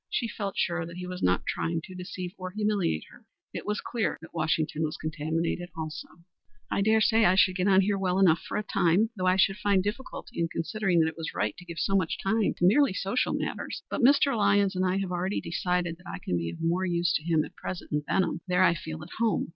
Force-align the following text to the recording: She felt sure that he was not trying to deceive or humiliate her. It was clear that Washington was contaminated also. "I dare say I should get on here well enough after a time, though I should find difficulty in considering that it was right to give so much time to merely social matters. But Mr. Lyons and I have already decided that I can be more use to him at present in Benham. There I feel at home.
She 0.09 0.27
felt 0.27 0.57
sure 0.57 0.83
that 0.83 0.97
he 0.97 1.05
was 1.05 1.21
not 1.21 1.45
trying 1.45 1.79
to 1.83 1.93
deceive 1.93 2.33
or 2.39 2.49
humiliate 2.49 3.03
her. 3.11 3.23
It 3.53 3.67
was 3.67 3.81
clear 3.81 4.17
that 4.23 4.33
Washington 4.33 4.81
was 4.83 4.97
contaminated 4.97 5.69
also. 5.77 6.07
"I 6.71 6.81
dare 6.81 7.01
say 7.01 7.23
I 7.23 7.35
should 7.35 7.55
get 7.55 7.67
on 7.67 7.81
here 7.81 7.99
well 7.99 8.17
enough 8.17 8.39
after 8.39 8.55
a 8.55 8.63
time, 8.63 9.11
though 9.15 9.27
I 9.27 9.35
should 9.35 9.57
find 9.57 9.83
difficulty 9.83 10.39
in 10.39 10.47
considering 10.47 11.01
that 11.01 11.07
it 11.09 11.17
was 11.17 11.35
right 11.35 11.55
to 11.55 11.65
give 11.65 11.77
so 11.77 11.95
much 11.95 12.17
time 12.17 12.55
to 12.57 12.65
merely 12.65 12.93
social 12.93 13.33
matters. 13.35 13.83
But 13.91 14.01
Mr. 14.01 14.35
Lyons 14.35 14.75
and 14.75 14.83
I 14.83 14.97
have 14.97 15.11
already 15.11 15.39
decided 15.39 15.97
that 15.97 16.09
I 16.09 16.17
can 16.17 16.35
be 16.35 16.55
more 16.59 16.83
use 16.83 17.13
to 17.17 17.23
him 17.23 17.45
at 17.45 17.55
present 17.55 17.91
in 17.91 17.99
Benham. 18.01 18.41
There 18.47 18.63
I 18.63 18.73
feel 18.73 19.03
at 19.03 19.09
home. 19.19 19.49